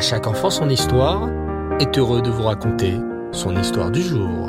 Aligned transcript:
Chaque 0.00 0.26
enfant 0.26 0.48
son 0.48 0.70
histoire 0.70 1.28
est 1.78 1.98
heureux 1.98 2.22
de 2.22 2.30
vous 2.30 2.44
raconter 2.44 2.96
son 3.32 3.54
histoire 3.54 3.90
du 3.90 4.00
jour. 4.00 4.48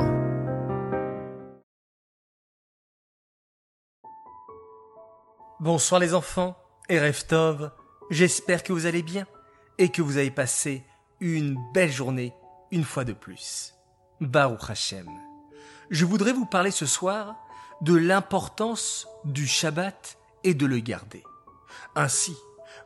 Bonsoir 5.60 6.00
les 6.00 6.14
enfants 6.14 6.56
et 6.88 6.98
Reftov, 6.98 7.70
j'espère 8.10 8.62
que 8.62 8.72
vous 8.72 8.86
allez 8.86 9.02
bien 9.02 9.26
et 9.76 9.90
que 9.90 10.00
vous 10.00 10.16
avez 10.16 10.30
passé 10.30 10.84
une 11.20 11.58
belle 11.74 11.92
journée 11.92 12.32
une 12.70 12.84
fois 12.84 13.04
de 13.04 13.12
plus. 13.12 13.74
Baruch 14.22 14.70
Hashem. 14.70 15.06
Je 15.90 16.06
voudrais 16.06 16.32
vous 16.32 16.46
parler 16.46 16.70
ce 16.70 16.86
soir 16.86 17.36
de 17.82 17.94
l'importance 17.94 19.06
du 19.24 19.46
Shabbat 19.46 20.16
et 20.44 20.54
de 20.54 20.64
le 20.64 20.78
garder. 20.78 21.22
Ainsi, 21.94 22.34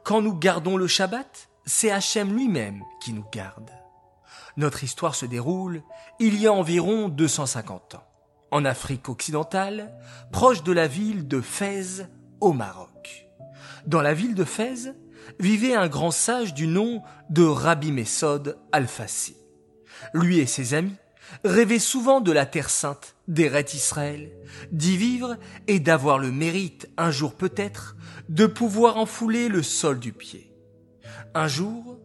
quand 0.02 0.20
nous 0.20 0.34
gardons 0.34 0.76
le 0.76 0.88
Shabbat, 0.88 1.48
c'est 1.66 1.90
Hachem 1.90 2.32
lui-même 2.32 2.82
qui 3.00 3.12
nous 3.12 3.24
garde. 3.32 3.70
Notre 4.56 4.84
histoire 4.84 5.14
se 5.14 5.26
déroule 5.26 5.82
il 6.18 6.40
y 6.40 6.46
a 6.46 6.52
environ 6.52 7.08
250 7.08 7.96
ans, 7.96 8.04
en 8.50 8.64
Afrique 8.64 9.08
occidentale, 9.08 9.92
proche 10.32 10.62
de 10.62 10.72
la 10.72 10.86
ville 10.86 11.28
de 11.28 11.40
Fès 11.40 12.08
au 12.40 12.52
Maroc. 12.52 13.26
Dans 13.86 14.00
la 14.00 14.14
ville 14.14 14.34
de 14.34 14.44
Fès 14.44 14.94
vivait 15.40 15.74
un 15.74 15.88
grand 15.88 16.12
sage 16.12 16.54
du 16.54 16.66
nom 16.66 17.02
de 17.30 17.42
Rabbi 17.42 17.92
Messod 17.92 18.58
Al-Fassi. 18.72 19.36
Lui 20.14 20.38
et 20.38 20.46
ses 20.46 20.74
amis 20.74 20.96
rêvaient 21.44 21.80
souvent 21.80 22.20
de 22.20 22.32
la 22.32 22.46
terre 22.46 22.70
sainte, 22.70 23.16
d'Eret 23.26 23.66
Israël, 23.74 24.30
d'y 24.70 24.96
vivre 24.96 25.36
et 25.66 25.80
d'avoir 25.80 26.18
le 26.18 26.30
mérite, 26.30 26.88
un 26.96 27.10
jour 27.10 27.34
peut-être, 27.34 27.96
de 28.28 28.46
pouvoir 28.46 28.96
enfouler 28.96 29.48
le 29.48 29.62
sol 29.62 29.98
du 29.98 30.12
pied. 30.12 30.45
Un 31.36 31.48
jour, 31.48 31.98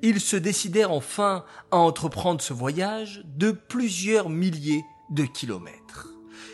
ils 0.00 0.20
se 0.20 0.36
décidèrent 0.36 0.92
enfin 0.92 1.44
à 1.72 1.78
entreprendre 1.78 2.40
ce 2.40 2.52
voyage 2.52 3.24
de 3.24 3.50
plusieurs 3.50 4.30
milliers 4.30 4.84
de 5.10 5.24
kilomètres. 5.24 6.06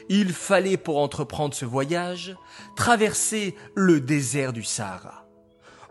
Il 0.09 0.33
fallait 0.33 0.79
pour 0.79 0.97
entreprendre 0.97 1.53
ce 1.53 1.67
voyage 1.67 2.35
traverser 2.75 3.55
le 3.75 4.01
désert 4.01 4.55
du 4.55 4.65
Sahara. 4.65 5.27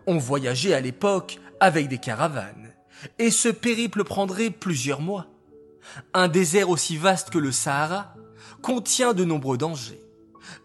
On 0.08 0.17
voyageait 0.17 0.73
à 0.73 0.81
l'époque 0.81 1.39
avec 1.59 1.88
des 1.89 2.00
caravanes, 2.00 2.73
et 3.20 3.30
ce 3.30 3.50
périple 3.50 4.03
prendrait 4.03 4.50
plusieurs 4.50 5.02
mois. 5.02 5.28
Un 6.16 6.28
désert 6.28 6.72
aussi 6.72 6.98
vaste 6.98 7.30
que 7.30 7.38
le 7.38 7.52
Sahara 7.52 8.16
contient 8.64 9.14
de 9.14 9.26
nombreux 9.26 9.59
dangers. 9.59 10.02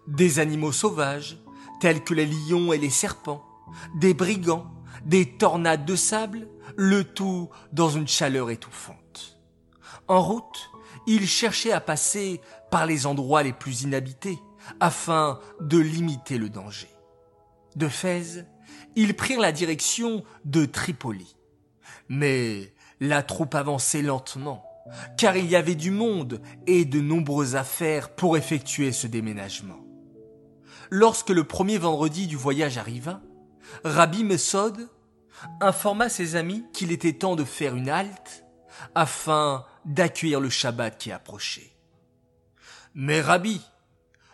Des 0.07 0.39
animaux 0.39 0.73
sauvages, 0.73 1.37
tels 1.83 2.03
que 2.03 2.15
les 2.15 2.25
lions 2.25 2.73
et 2.73 2.79
les 2.79 2.89
serpents, 2.89 3.45
des 4.01 4.15
brigands, 4.15 4.73
des 5.05 5.37
tornades 5.37 5.85
de 5.85 5.97
sable, 5.97 6.49
le 6.77 7.05
tout 7.05 7.49
dans 7.73 7.91
une 7.91 8.09
chaleur 8.09 8.51
étouffante. 8.51 9.39
En 10.09 10.23
route, 10.23 10.71
ils 11.07 11.27
cherchaient 11.27 11.73
à 11.73 11.81
passer 11.81 12.41
par 12.71 12.87
les 12.87 13.07
endroits 13.07 13.43
les 13.43 13.53
plus 13.53 13.83
inhabités 13.83 14.39
afin 14.81 15.41
de 15.61 15.79
limiter 15.79 16.39
le 16.39 16.49
danger. 16.49 16.89
De 17.77 17.89
Fès, 17.89 18.45
ils 18.97 19.15
prirent 19.15 19.41
la 19.41 19.53
direction 19.53 20.25
de 20.45 20.65
Tripoli. 20.65 21.37
Mais 22.09 22.75
la 23.01 23.23
troupe 23.23 23.55
avançait 23.55 24.03
lentement, 24.03 24.65
car 25.19 25.37
il 25.37 25.47
y 25.47 25.57
avait 25.57 25.75
du 25.75 25.91
monde 25.91 26.41
et 26.67 26.85
de 26.85 27.01
nombreuses 27.01 27.57
affaires 27.57 28.15
pour 28.15 28.37
effectuer 28.37 28.93
ce 28.93 29.07
déménagement. 29.07 29.81
Lorsque 30.91 31.31
le 31.31 31.45
premier 31.45 31.79
vendredi 31.79 32.27
du 32.27 32.37
voyage 32.37 32.79
arriva, 32.79 33.21
Rabbi 33.85 34.25
Mesod 34.25 34.89
informa 35.61 36.09
ses 36.09 36.37
amis 36.37 36.65
qu'il 36.73 36.93
était 36.93 37.13
temps 37.13 37.37
de 37.37 37.45
faire 37.45 37.75
une 37.77 37.89
halte 37.89 38.45
afin 38.95 39.65
d'accueillir 39.85 40.41
le 40.41 40.51
Shabbat 40.51 40.99
qui 40.99 41.13
approchait. 41.13 41.73
Mais 42.95 43.21
Rabbi, 43.21 43.61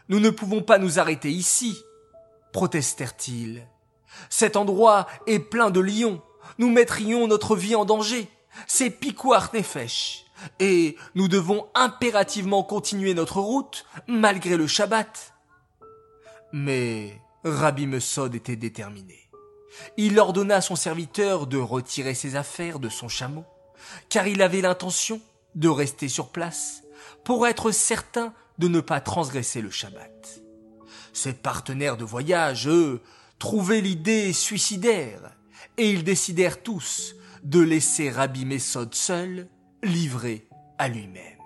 nous 0.09 0.21
ne 0.21 0.31
pouvons 0.31 0.63
pas 0.63 0.79
nous 0.79 0.99
arrêter 0.99 1.31
ici, 1.31 1.77
protestèrent-ils. 2.53 3.67
Cet 4.31 4.57
endroit 4.57 5.07
est 5.27 5.39
plein 5.39 5.71
de 5.71 5.81
lions. 5.81 6.23
Nous 6.59 6.71
mettrions 6.71 7.27
notre 7.27 7.57
vie 7.57 7.75
en 7.75 7.85
danger. 7.85 8.29
C'est 8.67 8.91
Piquoir 8.91 9.51
Nefesh. 9.55 10.27
Et 10.59 10.97
nous 11.15 11.29
devons 11.29 11.69
impérativement 11.75 12.63
continuer 12.65 13.15
notre 13.15 13.41
route 13.41 13.87
malgré 14.07 14.57
le 14.57 14.67
Shabbat. 14.67 15.35
Mais 16.53 17.21
Rabbi 17.45 17.87
Mesod 17.87 18.35
était 18.35 18.57
déterminé. 18.57 19.22
Il 19.97 20.19
ordonna 20.19 20.57
à 20.57 20.61
son 20.61 20.77
serviteur 20.77 21.47
de 21.47 21.59
retirer 21.59 22.15
ses 22.15 22.37
affaires 22.37 22.79
de 22.79 22.89
son 22.89 23.09
chameau, 23.09 23.45
car 24.09 24.27
il 24.27 24.43
avait 24.43 24.61
l'intention 24.61 25.21
de 25.55 25.69
rester 25.69 26.09
sur 26.09 26.29
place 26.29 26.83
pour 27.25 27.47
être 27.47 27.71
certain 27.71 28.33
de 28.59 28.69
ne 28.69 28.81
pas 28.81 29.01
transgresser 29.01 29.61
le 29.61 29.71
Shabbat. 29.71 30.43
Ses 31.13 31.35
partenaires 31.35 31.97
de 31.97 32.05
voyage, 32.05 32.69
eux, 32.69 33.03
trouvaient 33.39 33.81
l'idée 33.81 34.33
suicidaire, 34.33 35.37
et 35.77 35.91
ils 35.91 36.05
décidèrent 36.05 36.63
tous 36.63 37.15
de 37.43 37.61
laisser 37.61 38.11
Rabbi 38.11 38.45
Messod 38.45 38.95
seul, 38.95 39.49
livré 39.83 40.49
à 40.79 40.89
lui-même. 40.89 41.39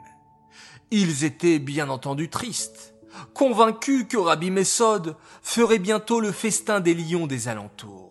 Ils 0.90 1.24
étaient 1.24 1.58
bien 1.58 1.88
entendu 1.88 2.28
tristes, 2.28 2.94
convaincus 3.34 4.06
que 4.08 4.16
Rabbi 4.16 4.50
Messod 4.50 5.16
ferait 5.42 5.78
bientôt 5.78 6.20
le 6.20 6.32
festin 6.32 6.80
des 6.80 6.94
lions 6.94 7.26
des 7.26 7.48
alentours. 7.48 8.05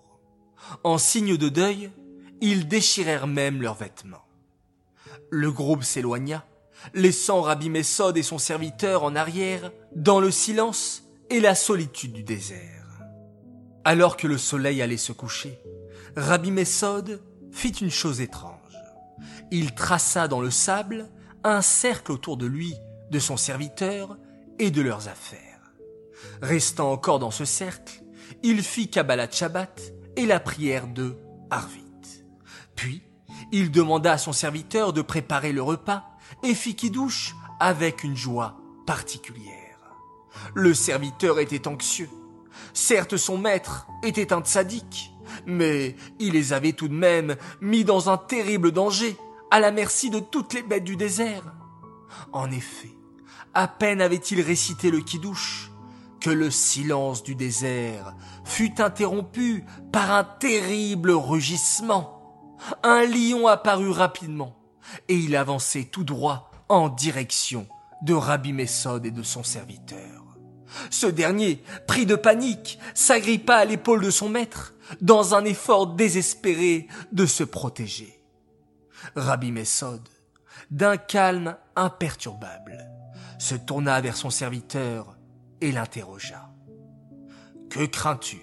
En 0.84 0.98
signe 0.98 1.38
de 1.38 1.50
deuil, 1.50 1.92
ils 2.42 2.68
déchirèrent 2.68 3.28
même 3.28 3.62
leurs 3.62 3.76
vêtements. 3.76 4.26
Le 5.30 5.52
groupe 5.52 5.84
s'éloigna, 5.84 6.46
laissant 6.94 7.42
Rabbi 7.42 7.70
Messod 7.70 8.18
et 8.18 8.24
son 8.24 8.38
serviteur 8.38 9.04
en 9.04 9.16
arrière, 9.16 9.72
dans 9.96 10.20
le 10.20 10.32
silence 10.32 11.04
et 11.30 11.40
la 11.40 11.56
solitude 11.56 12.14
du 12.14 12.24
désert. 12.24 12.86
Alors 13.84 14.18
que 14.18 14.28
le 14.28 14.38
soleil 14.38 14.82
allait 14.82 14.98
se 14.98 15.12
coucher, 15.12 15.60
Rabbi 16.16 16.52
Messod 16.52 17.22
fit 17.52 17.70
une 17.70 17.92
chose 17.92 18.22
étrange. 18.22 18.60
Il 19.52 19.74
traça 19.74 20.28
dans 20.28 20.42
le 20.42 20.52
sable 20.52 21.10
un 21.44 21.62
cercle 21.62 22.12
autour 22.12 22.38
de 22.38 22.46
lui, 22.46 22.76
de 23.12 23.20
son 23.20 23.38
serviteur 23.38 24.18
et 24.60 24.72
de 24.72 24.82
leurs 24.82 25.08
affaires. 25.08 25.74
Restant 26.42 26.92
encore 26.92 27.20
dans 27.20 27.32
ce 27.32 27.46
cercle, 27.46 28.04
il 28.44 28.64
fit 28.64 28.90
Kabbalat 28.90 29.30
Shabbat 29.32 29.94
et 30.16 30.26
la 30.26 30.40
prière 30.40 30.88
de 30.88 31.18
Arvit. 31.50 31.82
Puis, 32.76 33.04
il 33.52 33.72
demanda 33.72 34.14
à 34.14 34.18
son 34.18 34.34
serviteur 34.34 34.94
de 34.94 35.02
préparer 35.02 35.52
le 35.52 35.62
repas 35.62 36.06
et 36.44 36.54
fit 36.54 36.76
douche 36.90 37.36
avec 37.60 38.04
une 38.04 38.16
joie 38.16 38.58
particulière. 38.86 39.56
Le 40.54 40.74
serviteur 40.74 41.40
était 41.40 41.68
anxieux. 41.68 42.10
Certes, 42.74 43.18
son 43.18 43.38
maître 43.38 43.88
était 44.04 44.34
un 44.34 44.42
tzaddik, 44.42 45.12
mais 45.46 45.96
il 46.20 46.34
les 46.34 46.54
avait 46.54 46.74
tout 46.74 46.88
de 46.88 46.94
même 46.94 47.36
mis 47.62 47.84
dans 47.84 48.10
un 48.10 48.18
terrible 48.18 48.72
danger, 48.72 49.16
à 49.52 49.60
la 49.60 49.72
merci 49.72 50.10
de 50.10 50.20
toutes 50.20 50.54
les 50.54 50.64
bêtes 50.64 50.84
du 50.84 50.96
désert. 50.96 51.54
En 52.34 52.52
effet, 52.52 52.92
à 53.54 53.68
peine 53.68 54.02
avait-il 54.02 54.42
récité 54.42 54.92
le 54.92 55.00
kidouche 55.00 55.72
que 56.26 56.32
le 56.32 56.50
silence 56.50 57.22
du 57.22 57.36
désert 57.36 58.16
fut 58.46 58.82
interrompu 58.82 59.64
par 59.92 60.12
un 60.12 60.24
terrible 60.24 61.12
rugissement. 61.12 62.58
Un 62.82 63.06
lion 63.06 63.46
apparut 63.46 63.92
rapidement, 63.92 64.58
et 65.08 65.14
il 65.14 65.36
avançait 65.36 65.84
tout 65.84 66.04
droit 66.04 66.50
en 66.68 66.90
direction 66.90 67.68
de 68.02 68.16
Rabbi 68.16 68.54
Messod 68.54 69.06
et 69.06 69.12
de 69.12 69.22
son 69.22 69.44
serviteur. 69.44 70.24
Ce 70.90 71.06
dernier, 71.06 71.62
pris 71.86 72.08
de 72.08 72.16
panique, 72.16 72.80
s'agrippa 72.96 73.58
à 73.58 73.66
l'épaule 73.66 74.04
de 74.04 74.10
son 74.10 74.28
maître, 74.28 74.74
dans 75.02 75.36
un 75.36 75.46
effort 75.46 75.94
désespéré 75.94 76.88
de 77.12 77.28
se 77.28 77.44
protéger. 77.44 78.20
Rabbi 79.16 79.52
Messod, 79.52 80.02
d'un 80.72 80.98
calme 80.98 81.56
imperturbable, 81.76 82.90
se 83.38 83.54
tourna 83.54 84.02
vers 84.02 84.18
son 84.18 84.32
serviteur 84.32 85.15
et 85.62 85.72
l'interrogea. 85.72 86.50
Que 87.70 87.86
crains-tu? 87.86 88.42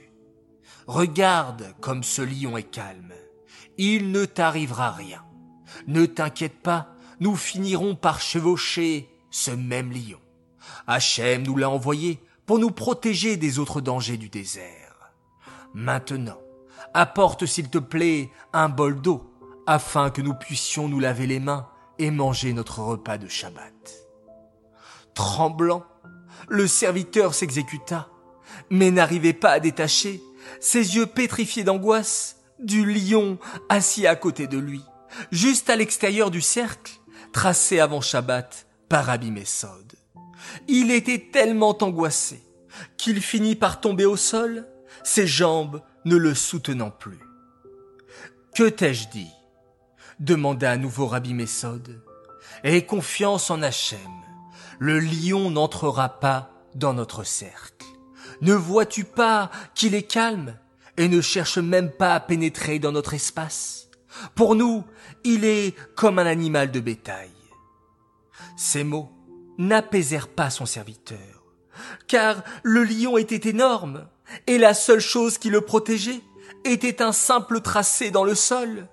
Regarde 0.87 1.75
comme 1.81 2.03
ce 2.03 2.23
lion 2.23 2.57
est 2.57 2.71
calme. 2.71 3.13
Il 3.79 4.13
ne 4.13 4.25
t'arrivera 4.25 4.91
rien. 4.91 5.25
Ne 5.87 6.07
t'inquiète 6.07 6.61
pas, 6.61 6.89
nous 7.21 7.37
finirons 7.37 7.95
par 7.95 8.21
chevaucher 8.21 9.09
ce 9.31 9.51
même 9.51 9.93
lion. 9.93 10.21
Hachem 10.87 11.43
nous 11.43 11.57
l'a 11.57 11.71
envoyé 11.71 12.21
pour 12.47 12.59
nous 12.59 12.71
protéger 12.71 13.37
des 13.37 13.59
autres 13.59 13.81
dangers 13.81 14.17
du 14.17 14.29
désert. 14.29 15.13
Maintenant, 15.75 16.39
apporte 16.95 17.47
s'il 17.47 17.71
te 17.71 17.79
plaît 17.79 18.31
un 18.53 18.69
bol 18.69 19.01
d'eau 19.01 19.33
afin 19.67 20.11
que 20.11 20.21
nous 20.21 20.35
puissions 20.35 20.89
nous 20.89 21.01
laver 21.01 21.27
les 21.27 21.41
mains 21.41 21.69
et 21.99 22.11
manger 22.11 22.53
notre 22.53 22.81
repas 22.81 23.19
de 23.19 23.29
Shabbat. 23.29 23.93
Tremblant, 25.15 25.85
le 26.49 26.67
serviteur 26.67 27.35
s'exécuta, 27.35 28.09
mais 28.71 28.91
n'arrivait 28.91 29.33
pas 29.33 29.53
à 29.53 29.61
détacher, 29.61 30.23
ses 30.61 30.97
yeux 30.97 31.07
pétrifiés 31.07 31.65
d'angoisse, 31.65 32.37
du 32.59 32.85
lion 32.85 33.39
assis 33.69 34.07
à 34.07 34.17
côté 34.17 34.47
de 34.47 34.59
lui, 34.59 34.83
juste 35.31 35.71
à 35.71 35.77
l'extérieur 35.77 36.31
du 36.31 36.41
cercle, 36.41 36.93
tracé 37.33 37.81
avant 37.81 38.01
Shabbat 38.01 38.67
par 38.89 39.07
Rabbi 39.07 39.31
Messod. 39.31 39.93
Il 40.69 40.91
était 40.91 41.31
tellement 41.33 41.77
angoissé 41.83 42.43
qu'il 42.97 43.21
finit 43.21 43.57
par 43.57 43.81
tomber 43.81 44.07
au 44.07 44.17
sol, 44.17 44.67
ses 45.03 45.27
jambes 45.27 45.83
ne 46.05 46.17
le 46.17 46.35
soutenant 46.35 46.91
plus. 46.91 47.21
Que 48.55 48.69
t'ai-je 48.69 49.09
dit? 49.09 49.31
demanda 50.21 50.71
à 50.71 50.77
nouveau 50.77 51.07
Rabbi 51.07 51.35
Messod. 51.35 52.01
Aie 52.63 52.87
confiance 52.87 53.51
en 53.51 53.63
Hachem. 53.63 53.99
Le 54.79 54.99
lion 54.99 55.51
n'entrera 55.51 56.21
pas 56.21 56.51
dans 56.75 56.95
notre 56.95 57.25
cercle. 57.25 57.87
Ne 58.41 58.55
vois-tu 58.55 59.05
pas 59.05 59.51
qu'il 59.75 59.95
est 59.95 60.03
calme 60.03 60.59
et 60.97 61.09
ne 61.09 61.21
cherche 61.21 61.59
même 61.59 61.91
pas 61.91 62.15
à 62.15 62.21
pénétrer 62.21 62.79
dans 62.79 62.93
notre 62.93 63.15
espace? 63.15 63.89
Pour 64.35 64.55
nous, 64.55 64.85
il 65.25 65.45
est 65.45 65.75
comme 65.95 66.19
un 66.19 66.27
animal 66.27 66.71
de 66.71 66.81
bétail. 66.81 67.31
Ces 68.57 68.85
mots 68.85 69.11
n'apaisèrent 69.59 70.29
pas 70.29 70.51
son 70.51 70.67
serviteur, 70.67 71.45
car 72.09 72.43
le 72.63 72.85
lion 72.85 73.17
était 73.17 73.49
énorme, 73.49 74.09
et 74.47 74.59
la 74.59 74.75
seule 74.75 75.01
chose 75.01 75.39
qui 75.39 75.51
le 75.51 75.61
protégeait 75.61 76.23
était 76.65 77.03
un 77.03 77.13
simple 77.13 77.61
tracé 77.61 78.11
dans 78.11 78.25
le 78.25 78.35
sol. 78.35 78.89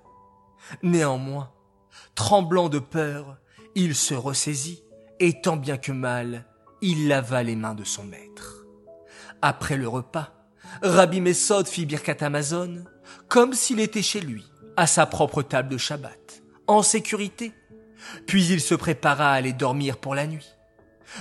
Néanmoins, 0.84 1.52
tremblant 2.16 2.70
de 2.70 2.80
peur, 2.80 3.38
il 3.76 3.96
se 3.96 4.14
ressaisit, 4.14 4.84
et 5.20 5.42
tant 5.42 5.58
bien 5.58 5.78
que 5.78 5.92
mal, 5.92 6.46
il 6.82 7.08
lava 7.08 7.44
les 7.44 7.56
mains 7.56 7.76
de 7.76 7.84
son 7.84 8.04
maître. 8.04 8.66
Après 9.42 9.78
le 9.78 9.88
repas, 9.88 10.34
Rabbi 10.82 11.22
Messod 11.22 11.68
fit 11.68 11.86
Birkat 11.86 12.18
Amazon, 12.22 12.84
comme 13.28 13.54
s'il 13.54 13.80
était 13.80 14.02
chez 14.02 14.22
lui, 14.22 14.46
à 14.78 14.88
sa 14.88 15.06
propre 15.06 15.42
table 15.42 15.70
de 15.70 15.78
Shabbat, 15.78 16.42
en 16.68 16.84
sécurité. 16.84 17.54
Puis 18.28 18.46
il 18.48 18.62
se 18.62 18.76
prépara 18.76 19.32
à 19.32 19.36
aller 19.36 19.54
dormir 19.54 19.98
pour 19.98 20.16
la 20.16 20.28
nuit. 20.28 20.48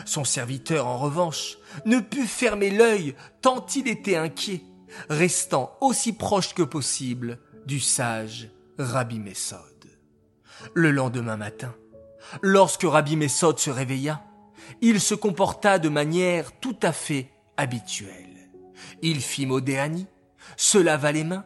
Son 0.05 0.25
serviteur, 0.25 0.87
en 0.87 0.99
revanche, 0.99 1.59
ne 1.87 1.99
put 1.99 2.27
fermer 2.27 2.71
l'œil 2.71 3.15
tant 3.41 3.65
il 3.75 3.89
était 3.89 4.17
inquiet, 4.17 4.63
restant 5.09 5.77
aussi 5.81 6.13
proche 6.13 6.55
que 6.55 6.63
possible 6.63 7.39
du 7.67 7.81
sage 7.81 8.49
Rabbi 8.79 9.19
Messod. 9.19 9.59
Le 10.75 10.91
lendemain 10.91 11.37
matin, 11.37 11.75
lorsque 12.43 12.85
Rabbi 12.85 13.17
Messod 13.17 13.59
se 13.59 13.71
réveilla, 13.71 14.25
il 14.81 15.01
se 15.01 15.15
comporta 15.15 15.79
de 15.79 15.89
manière 15.89 16.53
tout 16.61 16.77
à 16.83 16.93
fait 16.93 17.31
habituelle. 17.57 18.51
Il 19.03 19.21
fit 19.21 19.47
Modéani, 19.47 20.07
se 20.57 20.79
lava 20.79 21.13
les 21.13 21.25
mains, 21.25 21.45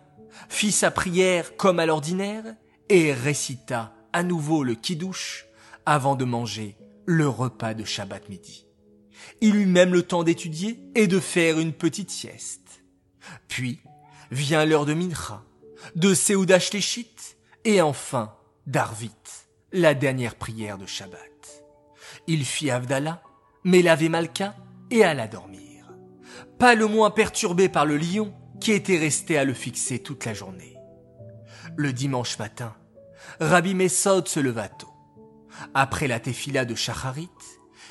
fit 0.49 0.73
sa 0.73 0.91
prière 0.91 1.57
comme 1.57 1.79
à 1.79 1.87
l'ordinaire 1.87 2.45
et 2.89 3.13
récita 3.13 3.95
à 4.13 4.23
nouveau 4.23 4.65
le 4.65 4.75
kidouche 4.75 5.47
avant 5.87 6.15
de 6.15 6.25
manger 6.25 6.77
le 7.07 7.29
repas 7.29 7.75
de 7.75 7.85
Shabbat 7.85 8.29
midi. 8.29 8.67
Il 9.41 9.57
eut 9.57 9.67
même 9.67 9.93
le 9.93 10.03
temps 10.03 10.25
d'étudier 10.25 10.81
et 10.95 11.07
de 11.07 11.21
faire 11.21 11.59
une 11.59 11.73
petite 11.73 12.11
sieste. 12.11 12.83
Puis 13.49 13.81
vient 14.31 14.65
l'heure 14.65 14.87
de 14.87 14.95
Mincha, 14.95 15.43
de 15.95 16.15
Seouda 16.15 16.59
et 17.65 17.81
enfin 17.81 18.35
d'Arvit, 18.67 19.11
la 19.73 19.95
dernière 19.95 20.35
prière 20.35 20.79
de 20.79 20.87
Shabbat. 20.87 21.65
Il 22.27 22.45
fit 22.45 22.71
Avdallah, 22.71 23.23
mais 23.65 23.83
lavé 23.83 24.09
Malka 24.09 24.55
et 24.91 25.05
alla 25.05 25.27
dormir. 25.27 25.93
Pas 26.59 26.75
le 26.75 26.87
moins 26.87 27.11
perturbé 27.11 27.69
par 27.69 27.87
le 27.87 27.97
lion 27.97 28.35
qui 28.61 28.73
était 28.73 28.99
resté 28.99 29.39
à 29.39 29.45
le 29.45 29.55
fixer 29.55 29.99
toute 30.01 30.25
la 30.25 30.35
journée. 30.35 30.77
Le 31.77 31.93
dimanche 31.93 32.39
matin, 32.39 32.75
Rabbi 33.41 33.75
Messod 33.75 34.29
se 34.29 34.41
leva 34.41 34.69
tôt. 34.69 34.93
Après 35.75 36.07
la 36.07 36.21
tefila 36.21 36.65
de 36.65 36.75
Shacharit, 36.75 37.31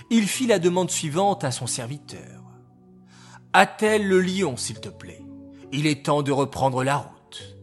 il 0.10 0.28
fit 0.28 0.48
la 0.48 0.60
demande 0.60 0.92
suivante 0.92 1.44
à 1.44 1.52
son 1.52 1.68
serviteur. 1.68 2.44
Attelle 3.54 4.08
le 4.08 4.22
lion, 4.22 4.56
s'il 4.56 4.80
te 4.80 4.90
plaît. 4.90 5.24
Il 5.72 5.88
est 5.88 6.06
temps 6.06 6.22
de 6.22 6.32
reprendre 6.32 6.84
la 6.84 6.98
route. 6.98 7.58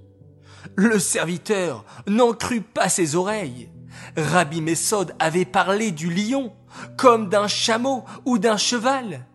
Le 0.76 0.98
serviteur 0.98 1.84
n'en 2.06 2.32
crut 2.32 2.66
pas 2.66 2.88
ses 2.88 3.16
oreilles. 3.16 3.70
Rabbi 4.16 4.60
Messod 4.60 5.14
avait 5.18 5.44
parlé 5.44 5.90
du 5.90 6.12
lion 6.12 6.54
comme 6.96 7.28
d'un 7.28 7.48
chameau 7.48 8.04
ou 8.24 8.38
d'un 8.38 8.56
cheval. 8.56 9.26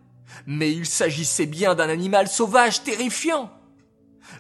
Mais 0.46 0.72
il 0.72 0.86
s'agissait 0.86 1.46
bien 1.46 1.76
d'un 1.76 1.90
animal 1.90 2.28
sauvage 2.28 2.84
terrifiant. 2.84 3.52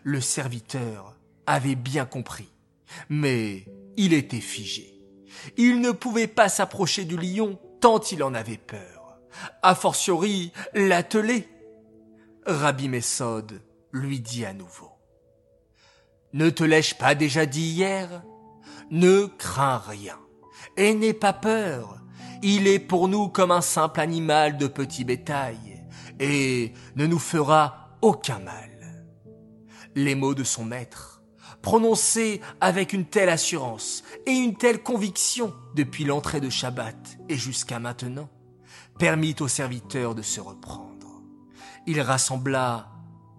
Le 0.03 0.21
serviteur 0.21 1.15
avait 1.45 1.75
bien 1.75 2.05
compris, 2.05 2.49
mais 3.09 3.65
il 3.97 4.13
était 4.13 4.39
figé. 4.39 4.93
Il 5.57 5.81
ne 5.81 5.91
pouvait 5.91 6.27
pas 6.27 6.49
s'approcher 6.49 7.05
du 7.05 7.17
lion 7.17 7.59
tant 7.79 7.99
il 7.99 8.23
en 8.23 8.33
avait 8.33 8.57
peur. 8.57 9.19
A 9.61 9.75
fortiori, 9.75 10.51
l'atteler. 10.73 11.47
Rabbi 12.45 12.89
Messod 12.89 13.61
lui 13.91 14.19
dit 14.19 14.45
à 14.45 14.53
nouveau. 14.53 14.91
Ne 16.33 16.49
te 16.49 16.63
l'ai-je 16.63 16.95
pas 16.95 17.15
déjà 17.15 17.45
dit 17.45 17.61
hier? 17.61 18.23
Ne 18.91 19.25
crains 19.25 19.81
rien 19.87 20.17
et 20.77 20.93
n'aie 20.93 21.13
pas 21.13 21.33
peur. 21.33 21.97
Il 22.41 22.67
est 22.67 22.79
pour 22.79 23.07
nous 23.07 23.29
comme 23.29 23.51
un 23.51 23.61
simple 23.61 23.99
animal 23.99 24.57
de 24.57 24.67
petit 24.67 25.03
bétail 25.03 25.85
et 26.19 26.73
ne 26.95 27.05
nous 27.07 27.19
fera 27.19 27.97
aucun 28.01 28.39
mal. 28.39 28.69
Les 29.95 30.15
mots 30.15 30.33
de 30.33 30.43
son 30.43 30.65
maître 30.65 31.13
prononcé 31.63 32.41
avec 32.61 32.93
une 32.93 33.05
telle 33.05 33.29
assurance 33.29 34.03
et 34.27 34.31
une 34.31 34.55
telle 34.55 34.83
conviction 34.83 35.55
depuis 35.73 36.03
l'entrée 36.03 36.41
de 36.41 36.49
Shabbat 36.49 37.17
et 37.29 37.37
jusqu'à 37.37 37.79
maintenant, 37.79 38.29
permit 38.99 39.35
au 39.39 39.47
serviteur 39.47 40.13
de 40.13 40.21
se 40.21 40.39
reprendre. 40.39 41.23
Il 41.87 41.99
rassembla 42.01 42.91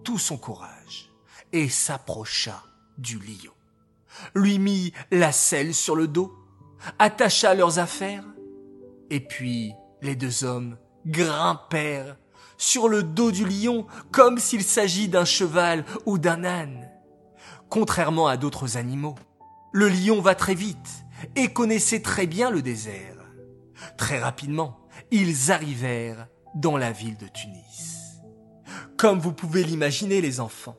tout 0.03 0.17
son 0.17 0.37
courage 0.37 1.11
et 1.53 1.69
s'approcha 1.69 2.63
du 2.97 3.19
lion, 3.19 3.53
lui 4.33 4.59
mit 4.59 4.93
la 5.11 5.31
selle 5.31 5.73
sur 5.73 5.95
le 5.95 6.07
dos, 6.07 6.33
attacha 6.99 7.53
leurs 7.53 7.79
affaires, 7.79 8.25
et 9.09 9.19
puis 9.19 9.73
les 10.01 10.15
deux 10.15 10.43
hommes 10.43 10.77
grimpèrent 11.05 12.17
sur 12.57 12.87
le 12.87 13.03
dos 13.03 13.31
du 13.31 13.45
lion 13.45 13.85
comme 14.11 14.39
s'il 14.39 14.63
s'agit 14.63 15.07
d'un 15.07 15.25
cheval 15.25 15.85
ou 16.05 16.17
d'un 16.17 16.43
âne 16.43 16.89
contrairement 17.69 18.27
à 18.27 18.37
d'autres 18.37 18.77
animaux. 18.77 19.15
Le 19.71 19.89
lion 19.89 20.21
va 20.21 20.35
très 20.35 20.55
vite 20.55 21.05
et 21.35 21.51
connaissait 21.51 22.01
très 22.01 22.27
bien 22.27 22.49
le 22.49 22.61
désert. 22.61 23.17
Très 23.97 24.19
rapidement, 24.19 24.79
ils 25.11 25.51
arrivèrent 25.51 26.27
dans 26.55 26.77
la 26.77 26.91
ville 26.91 27.17
de 27.17 27.27
Tunis. 27.27 28.21
Comme 28.97 29.19
vous 29.19 29.33
pouvez 29.33 29.63
l'imaginer, 29.63 30.21
les 30.21 30.39
enfants, 30.39 30.77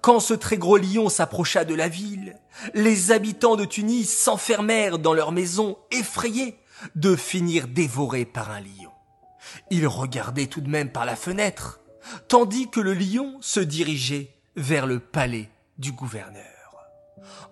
quand 0.00 0.20
ce 0.20 0.34
très 0.34 0.56
gros 0.56 0.76
lion 0.76 1.08
s'approcha 1.08 1.64
de 1.64 1.74
la 1.74 1.88
ville, 1.88 2.36
les 2.74 3.12
habitants 3.12 3.56
de 3.56 3.64
Tunis 3.64 4.10
s'enfermèrent 4.10 4.98
dans 4.98 5.14
leur 5.14 5.32
maison 5.32 5.78
effrayés 5.90 6.58
de 6.94 7.16
finir 7.16 7.68
dévorés 7.68 8.24
par 8.24 8.50
un 8.50 8.60
lion. 8.60 8.90
Ils 9.70 9.86
regardaient 9.86 10.46
tout 10.46 10.60
de 10.60 10.68
même 10.68 10.90
par 10.90 11.04
la 11.04 11.16
fenêtre, 11.16 11.80
tandis 12.28 12.68
que 12.70 12.80
le 12.80 12.94
lion 12.94 13.36
se 13.40 13.60
dirigeait 13.60 14.34
vers 14.56 14.86
le 14.86 15.00
palais 15.00 15.50
du 15.78 15.92
gouverneur. 15.92 16.44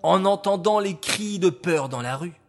En 0.03 0.25
entendant 0.25 0.79
les 0.79 0.97
cris 0.97 1.39
de 1.39 1.49
peur 1.49 1.89
dans 1.89 2.01
la 2.01 2.15
rue, 2.15 2.39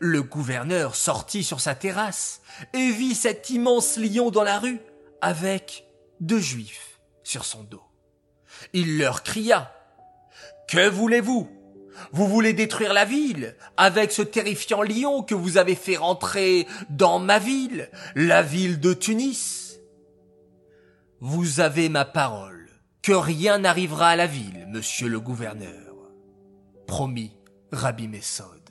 le 0.00 0.22
gouverneur 0.22 0.94
sortit 0.94 1.44
sur 1.44 1.60
sa 1.60 1.74
terrasse 1.74 2.42
et 2.74 2.90
vit 2.90 3.14
cet 3.14 3.50
immense 3.50 3.96
lion 3.96 4.30
dans 4.30 4.42
la 4.42 4.58
rue 4.58 4.80
avec 5.20 5.86
deux 6.20 6.40
juifs 6.40 7.00
sur 7.22 7.44
son 7.44 7.62
dos. 7.62 7.87
Il 8.72 8.98
leur 8.98 9.22
cria 9.22 9.72
Que 10.68 10.88
voulez-vous? 10.88 11.50
Vous 12.12 12.28
voulez 12.28 12.52
détruire 12.52 12.92
la 12.92 13.04
ville 13.04 13.56
avec 13.76 14.12
ce 14.12 14.22
terrifiant 14.22 14.82
lion 14.82 15.22
que 15.22 15.34
vous 15.34 15.58
avez 15.58 15.74
fait 15.74 15.96
rentrer 15.96 16.66
dans 16.90 17.18
ma 17.18 17.38
ville, 17.38 17.90
la 18.14 18.42
ville 18.42 18.80
de 18.80 18.92
Tunis? 18.92 19.80
Vous 21.20 21.60
avez 21.60 21.88
ma 21.88 22.04
parole 22.04 22.68
que 23.02 23.12
rien 23.12 23.58
n'arrivera 23.58 24.10
à 24.10 24.16
la 24.16 24.26
ville, 24.26 24.66
monsieur 24.68 25.08
le 25.08 25.18
gouverneur. 25.18 25.94
Promis, 26.86 27.36
Rabbi 27.72 28.06
Messod. 28.06 28.62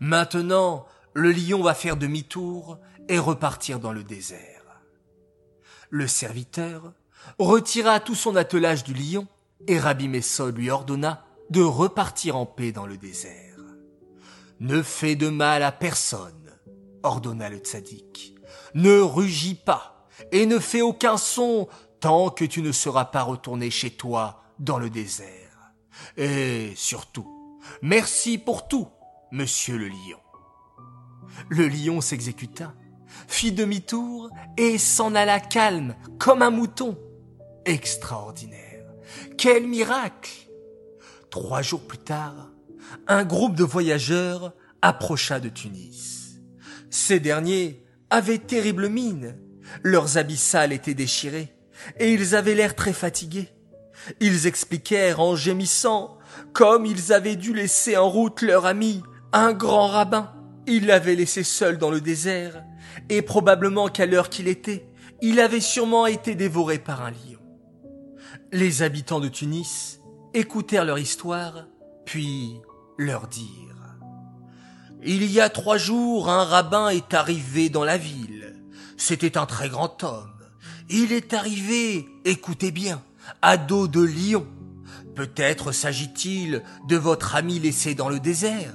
Maintenant, 0.00 0.86
le 1.12 1.32
lion 1.32 1.62
va 1.62 1.74
faire 1.74 1.96
demi-tour 1.96 2.78
et 3.08 3.18
repartir 3.18 3.80
dans 3.80 3.92
le 3.92 4.04
désert. 4.04 4.82
Le 5.90 6.06
serviteur 6.06 6.92
retira 7.38 8.00
tout 8.00 8.14
son 8.14 8.36
attelage 8.36 8.84
du 8.84 8.94
lion 8.94 9.26
et 9.66 9.78
Rabbi 9.78 10.08
Messod 10.08 10.56
lui 10.56 10.70
ordonna 10.70 11.24
de 11.50 11.62
repartir 11.62 12.36
en 12.36 12.46
paix 12.46 12.72
dans 12.72 12.86
le 12.86 12.96
désert. 12.96 13.56
Ne 14.60 14.82
fais 14.82 15.14
de 15.14 15.28
mal 15.28 15.62
à 15.62 15.72
personne, 15.72 16.52
ordonna 17.02 17.48
le 17.48 17.58
tzaddik. 17.58 18.34
Ne 18.74 19.00
rugis 19.00 19.54
pas 19.54 20.06
et 20.32 20.46
ne 20.46 20.58
fais 20.58 20.82
aucun 20.82 21.16
son 21.16 21.68
tant 22.00 22.30
que 22.30 22.44
tu 22.44 22.62
ne 22.62 22.72
seras 22.72 23.06
pas 23.06 23.22
retourné 23.22 23.70
chez 23.70 23.90
toi 23.90 24.42
dans 24.58 24.78
le 24.78 24.90
désert. 24.90 25.72
Et 26.16 26.72
surtout, 26.76 27.58
merci 27.82 28.38
pour 28.38 28.68
tout, 28.68 28.88
monsieur 29.32 29.78
le 29.78 29.88
lion. 29.88 30.18
Le 31.48 31.68
lion 31.68 32.00
s'exécuta, 32.00 32.74
fit 33.26 33.52
demi-tour 33.52 34.30
et 34.56 34.78
s'en 34.78 35.14
alla 35.14 35.40
calme 35.40 35.94
comme 36.18 36.42
un 36.42 36.50
mouton. 36.50 36.98
Extraordinaire. 37.68 38.86
Quel 39.36 39.66
miracle. 39.66 40.30
Trois 41.28 41.60
jours 41.60 41.82
plus 41.82 41.98
tard, 41.98 42.48
un 43.06 43.24
groupe 43.24 43.56
de 43.56 43.62
voyageurs 43.62 44.54
approcha 44.80 45.38
de 45.38 45.50
Tunis. 45.50 46.40
Ces 46.88 47.20
derniers 47.20 47.84
avaient 48.08 48.38
terrible 48.38 48.88
mine. 48.88 49.36
Leurs 49.82 50.16
habits 50.16 50.38
sales 50.38 50.72
étaient 50.72 50.94
déchirés 50.94 51.52
et 51.98 52.10
ils 52.10 52.34
avaient 52.34 52.54
l'air 52.54 52.74
très 52.74 52.94
fatigués. 52.94 53.50
Ils 54.20 54.46
expliquèrent 54.46 55.20
en 55.20 55.36
gémissant 55.36 56.16
comme 56.54 56.86
ils 56.86 57.12
avaient 57.12 57.36
dû 57.36 57.52
laisser 57.52 57.98
en 57.98 58.08
route 58.08 58.40
leur 58.40 58.64
ami, 58.64 59.02
un 59.34 59.52
grand 59.52 59.88
rabbin. 59.88 60.32
Ils 60.66 60.86
l'avaient 60.86 61.16
laissé 61.16 61.42
seul 61.42 61.76
dans 61.76 61.90
le 61.90 62.00
désert 62.00 62.64
et 63.10 63.20
probablement 63.20 63.88
qu'à 63.88 64.06
l'heure 64.06 64.30
qu'il 64.30 64.48
était, 64.48 64.88
il 65.20 65.38
avait 65.38 65.60
sûrement 65.60 66.06
été 66.06 66.34
dévoré 66.34 66.78
par 66.78 67.02
un 67.02 67.10
lion. 67.10 67.37
Les 68.52 68.82
habitants 68.82 69.20
de 69.20 69.28
Tunis 69.28 70.00
écoutèrent 70.34 70.84
leur 70.84 70.98
histoire, 70.98 71.66
puis 72.04 72.60
leur 72.98 73.28
dirent 73.28 73.68
il 75.02 75.30
y 75.30 75.40
a 75.40 75.48
trois 75.48 75.78
jours, 75.78 76.28
un 76.28 76.44
rabbin 76.44 76.88
est 76.88 77.14
arrivé 77.14 77.68
dans 77.68 77.84
la 77.84 77.96
ville. 77.96 78.56
C'était 78.96 79.38
un 79.38 79.46
très 79.46 79.68
grand 79.68 80.02
homme. 80.02 80.32
Il 80.90 81.12
est 81.12 81.34
arrivé, 81.34 82.08
écoutez 82.24 82.72
bien, 82.72 83.00
à 83.40 83.56
dos 83.56 83.86
de 83.86 84.02
lion. 84.02 84.46
Peut-être 85.14 85.70
s'agit-il 85.72 86.62
de 86.88 86.96
votre 86.96 87.36
ami 87.36 87.60
laissé 87.60 87.94
dans 87.94 88.08
le 88.08 88.18
désert. 88.18 88.74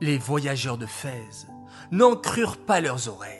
Les 0.00 0.16
voyageurs 0.16 0.78
de 0.78 0.86
Fès 0.86 1.46
n'en 1.90 2.16
crurent 2.16 2.64
pas 2.64 2.80
leurs 2.80 3.08
oreilles. 3.08 3.36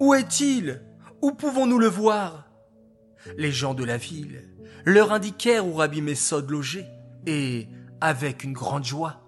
Où 0.00 0.14
est-il? 0.14 0.82
Où 1.20 1.32
pouvons-nous 1.32 1.78
le 1.78 1.88
voir? 1.88 2.49
Les 3.36 3.52
gens 3.52 3.74
de 3.74 3.84
la 3.84 3.96
ville 3.96 4.48
leur 4.84 5.12
indiquèrent 5.12 5.66
où 5.66 5.74
Rabbi 5.74 6.00
Messod 6.02 6.50
logeait, 6.50 6.88
et, 7.26 7.68
avec 8.00 8.44
une 8.44 8.52
grande 8.52 8.84
joie, 8.84 9.20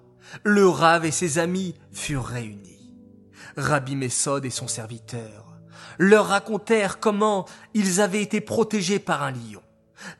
le 0.44 0.66
Rav 0.66 1.04
et 1.04 1.10
ses 1.10 1.38
amis 1.38 1.74
furent 1.92 2.24
réunis. 2.24 2.94
Rabbi 3.56 3.96
Messod 3.96 4.44
et 4.44 4.50
son 4.50 4.68
serviteur 4.68 5.42
leur 5.98 6.28
racontèrent 6.28 7.00
comment 7.00 7.46
ils 7.74 8.00
avaient 8.00 8.22
été 8.22 8.40
protégés 8.40 8.98
par 8.98 9.22
un 9.22 9.32
lion, 9.32 9.62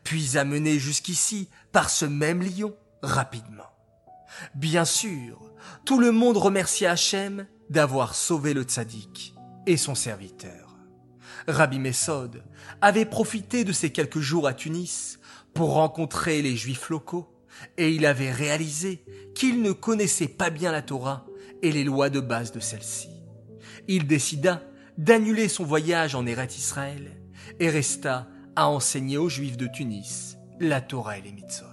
puis 0.05 0.37
amenés 0.37 0.79
jusqu'ici 0.79 1.49
par 1.73 1.91
ce 1.91 2.05
même 2.05 2.43
lion 2.43 2.75
rapidement. 3.03 3.71
Bien 4.55 4.85
sûr, 4.85 5.41
tout 5.85 5.99
le 5.99 6.13
monde 6.13 6.37
remercia 6.37 6.93
Hachem 6.93 7.47
d'avoir 7.71 8.15
sauvé 8.15 8.55
le 8.55 8.63
tzaddik 8.63 9.35
et 9.67 9.77
son 9.77 9.95
serviteur. 9.95 10.62
Rabbi 11.49 11.79
Messod 11.79 12.45
avait 12.81 13.05
profité 13.05 13.65
de 13.65 13.73
ces 13.73 13.91
quelques 13.91 14.21
jours 14.21 14.47
à 14.47 14.55
Tunis 14.55 15.19
pour 15.55 15.75
rencontrer 15.75 16.43
les 16.43 16.57
juifs 16.57 16.89
locaux 16.89 17.29
et 17.77 17.91
il 17.91 18.07
avait 18.07 18.33
réalisé 18.33 19.05
qu'il 19.35 19.63
ne 19.63 19.73
connaissait 19.73 20.29
pas 20.29 20.51
bien 20.51 20.73
la 20.73 20.83
Torah 20.83 21.27
et 21.63 21.73
les 21.73 21.85
lois 21.85 22.11
de 22.11 22.21
base 22.21 22.53
de 22.53 22.61
celle-ci. 22.61 23.09
Il 23.89 24.07
décida 24.07 24.63
d'annuler 24.99 25.49
son 25.49 25.65
voyage 25.65 26.15
en 26.15 26.27
Eret 26.27 26.47
Israël 26.47 27.21
et 27.61 27.71
resta 27.71 28.29
à 28.57 28.69
enseigner 28.69 29.19
aux 29.19 29.29
Juifs 29.29 29.57
de 29.57 29.67
Tunis 29.67 30.37
la 30.61 30.81
Torah 30.81 31.19
et 31.19 31.23
les 31.23 31.33
mitzvot. 31.33 31.67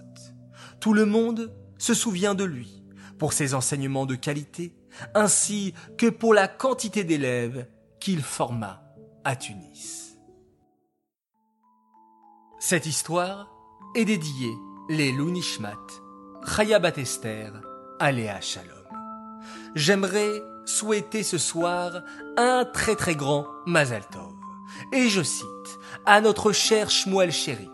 Tout 0.80 0.94
le 0.94 1.06
monde 1.06 1.54
se 1.78 1.94
souvient 1.94 2.36
de 2.36 2.46
lui 2.46 2.84
pour 3.18 3.34
ses 3.34 3.54
enseignements 3.54 4.06
de 4.06 4.16
qualité 4.16 4.74
ainsi 5.14 5.74
que 5.98 6.08
pour 6.08 6.34
la 6.34 6.48
quantité 6.48 7.04
d'élèves 7.04 7.68
qu'il 8.00 8.22
forma 8.22 8.89
à 9.24 9.36
Tunis. 9.36 10.18
Cette 12.60 12.86
histoire 12.86 13.50
est 13.96 14.06
dédiée 14.06 14.54
les 14.90 15.12
Lunishmat, 15.12 15.78
Chaya 16.46 16.80
Esther, 16.98 17.54
Aléa 18.00 18.42
Shalom. 18.42 18.76
J'aimerais 19.76 20.42
souhaiter 20.66 21.24
ce 21.24 21.38
soir 21.38 22.02
un 22.38 22.66
très 22.66 22.96
très 22.96 23.16
grand 23.16 23.46
Mazal 23.66 24.06
Tov. 24.08 24.34
Et 24.94 25.10
je 25.10 25.22
cite, 25.22 25.46
à 26.06 26.22
notre 26.22 26.52
cher 26.52 26.90
Shmuel 26.90 27.32
Chéri, 27.32 27.70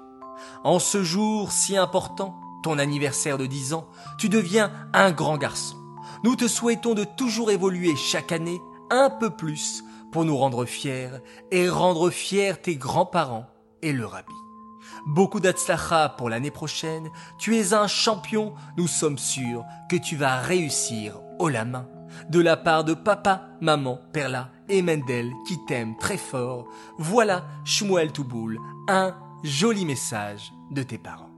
en 0.63 0.79
ce 0.79 1.03
jour 1.03 1.51
si 1.51 1.77
important, 1.77 2.39
ton 2.63 2.79
anniversaire 2.79 3.37
de 3.37 3.45
10 3.45 3.73
ans, 3.73 3.87
tu 4.17 4.29
deviens 4.29 4.71
un 4.93 5.11
grand 5.11 5.37
garçon. 5.37 5.77
Nous 6.23 6.35
te 6.35 6.47
souhaitons 6.47 6.95
de 6.95 7.03
toujours 7.03 7.51
évoluer 7.51 7.95
chaque 7.95 8.31
année 8.31 8.61
un 8.89 9.09
peu 9.09 9.29
plus 9.29 9.83
pour 10.15 10.24
nous 10.24 10.38
rendre 10.38 10.63
fiers 10.63 11.10
et 11.51 11.67
rendre 11.67 12.10
fiers 12.10 12.53
tes 12.55 12.77
grands-parents 12.77 13.48
et 13.81 13.91
le 13.91 14.05
rabbi. 14.05 14.31
Beaucoup 15.07 15.41
d'atslacha 15.41 16.07
pour 16.07 16.29
l'année 16.29 16.51
prochaine. 16.51 17.10
Tu 17.38 17.57
es 17.57 17.74
un 17.74 17.88
champion. 17.88 18.53
Nous 18.77 18.88
sommes 18.88 19.17
sûrs 19.17 19.65
que 19.89 19.98
tu 19.98 20.15
vas 20.15 20.38
réussir 20.38 21.19
haut 21.38 21.50
la 21.50 21.65
main. 21.65 21.89
De 22.29 22.39
la 22.39 22.55
part 22.55 22.86
de 22.86 22.93
papa, 22.93 23.50
maman, 23.60 24.00
Perla 24.13 24.51
et 24.69 24.81
Mendel 24.81 25.34
qui 25.45 25.57
t'aiment 25.65 25.98
très 25.98 26.17
fort. 26.17 26.65
Voilà, 26.98 27.43
Shmuel 27.65 28.13
Touboul, 28.13 28.57
un 28.88 29.17
joli 29.43 29.84
message 29.84 30.53
de 30.72 30.81
tes 30.81 30.98
parents. 30.98 31.31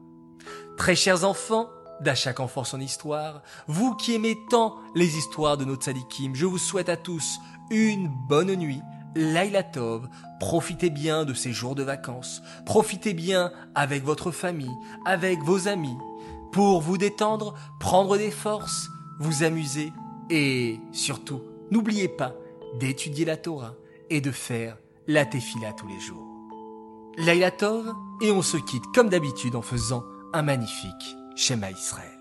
Très 0.77 0.95
chers 0.95 1.23
enfants, 1.23 1.67
d'à 1.99 2.15
chaque 2.15 2.39
enfant 2.39 2.63
son 2.63 2.79
histoire, 2.79 3.41
vous 3.67 3.95
qui 3.95 4.13
aimez 4.13 4.37
tant 4.49 4.75
les 4.93 5.17
histoires 5.17 5.57
de 5.57 5.65
nos 5.65 5.75
tzadikim, 5.75 6.35
je 6.35 6.45
vous 6.45 6.57
souhaite 6.57 6.89
à 6.89 6.97
tous 6.97 7.39
une 7.69 8.09
bonne 8.27 8.55
nuit 8.55 8.81
Laila 9.15 9.63
Tov, 9.63 10.07
profitez 10.39 10.89
bien 10.89 11.25
de 11.25 11.33
ces 11.33 11.51
jours 11.51 11.75
de 11.75 11.83
vacances, 11.83 12.41
profitez 12.65 13.13
bien 13.13 13.51
avec 13.73 14.03
votre 14.03 14.31
famille, 14.31 14.75
avec 15.05 15.39
vos 15.41 15.67
amis, 15.67 15.97
pour 16.51 16.81
vous 16.81 16.97
détendre, 16.97 17.55
prendre 17.79 18.17
des 18.17 18.31
forces, 18.31 18.89
vous 19.19 19.43
amuser 19.43 19.91
et 20.29 20.79
surtout, 20.91 21.41
n'oubliez 21.71 22.07
pas 22.07 22.33
d'étudier 22.79 23.25
la 23.25 23.37
Torah 23.37 23.73
et 24.09 24.21
de 24.21 24.31
faire 24.31 24.77
la 25.07 25.25
tefila 25.25 25.73
tous 25.73 25.87
les 25.87 25.99
jours. 25.99 26.25
Laila 27.17 27.49
Tov 27.49 27.93
et 28.21 28.31
on 28.31 28.43
se 28.43 28.57
quitte 28.57 28.85
comme 28.93 29.09
d'habitude 29.09 29.55
en 29.55 29.61
faisant 29.61 30.03
un 30.33 30.43
magnifique 30.43 31.15
schéma 31.35 31.71
Israël. 31.71 32.16